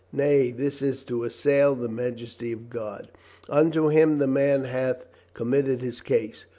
Nay, 0.11 0.49
this 0.49 0.81
is 0.81 1.03
to 1.03 1.23
assail 1.25 1.75
the 1.75 1.87
majesty 1.87 2.51
of 2.51 2.71
God. 2.71 3.09
Unto 3.47 3.89
Him 3.89 4.17
the 4.17 4.25
man 4.25 4.63
hath 4.63 5.05
committed 5.35 5.83
his 5.83 6.01
case. 6.01 6.47